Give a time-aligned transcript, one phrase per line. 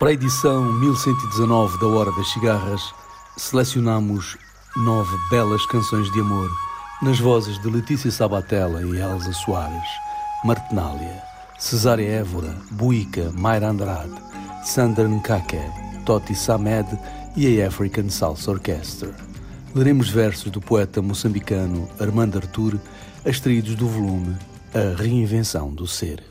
[0.00, 2.80] Para a edição 1119 da Hora das Cigarras,
[3.36, 4.38] selecionamos
[4.74, 6.50] nove belas canções de amor
[7.02, 9.88] nas vozes de Letícia Sabatella e Elsa Soares,
[10.42, 11.22] Martinália,
[11.58, 14.14] Cesária Évora, Buica, Mayra Andrade,
[14.64, 15.60] Sandra Nkake,
[16.06, 16.98] Toti Samed
[17.36, 19.14] e a African Salsa Orchestra.
[19.74, 22.80] Leremos versos do poeta moçambicano Armando Artur,
[23.22, 24.34] extraídos do volume
[24.72, 26.29] A Reinvenção do Ser.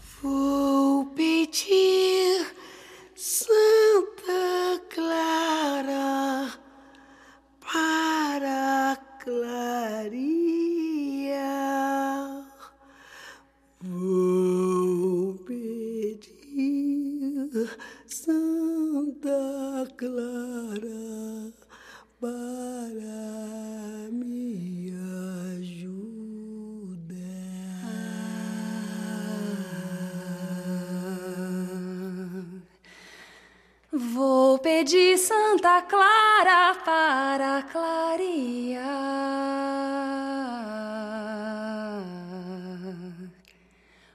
[34.01, 38.79] Vou pedir Santa Clara para clarear.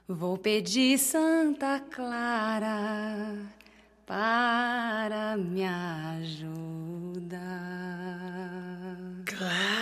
[0.07, 3.35] Vou pedir Santa Clara
[4.07, 7.35] para me ajudar.
[9.27, 9.74] Clara.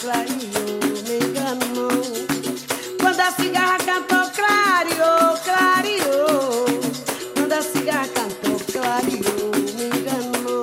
[0.00, 1.98] Clareou, me enganou.
[3.00, 6.64] Quando a cigarra cantou, clareou, clareou.
[7.34, 10.62] Quando a cigarra cantou, clareou, me enganou.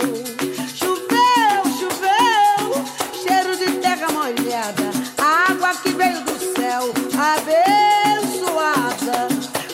[0.73, 2.85] Choveu, choveu,
[3.21, 4.89] cheiro de terra molhada.
[5.17, 6.83] A água que veio do céu,
[7.17, 9.27] abençoada.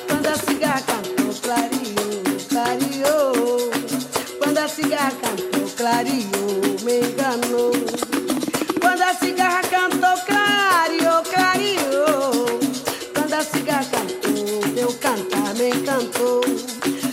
[0.08, 3.72] Quando a cigarra cantou, clareou, clareou.
[4.40, 7.72] Quando a cigarra cantou, clareou, me enganou.
[15.62, 16.42] Me encantou.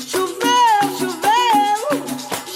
[0.07, 1.81] Choveu, choveu,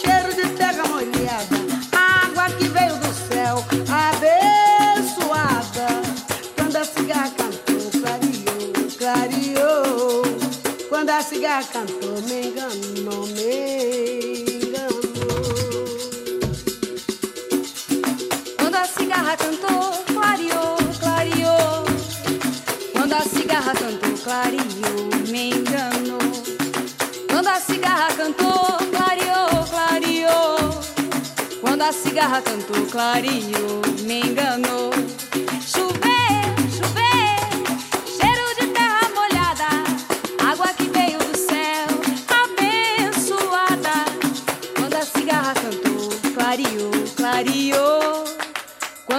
[0.01, 1.57] cheiro de terra molhada.
[1.93, 3.63] Água que veio do céu,
[4.09, 5.89] abençoada.
[6.57, 10.23] Quando a cigarra cantou, clareou, clareou.
[10.89, 12.92] Quando a cigarra cantou, me enganou,
[23.33, 26.19] cigarra cantou, clareou, me enganou.
[27.31, 30.81] Quando a cigarra cantou, clareou, clareou.
[31.61, 34.91] Quando a cigarra cantou, clareou, me enganou.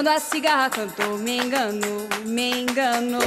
[0.03, 3.21] Quando a cigarra cantou, me enganou, me enganou.